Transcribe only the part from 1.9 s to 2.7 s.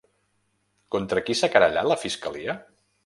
la fiscalia?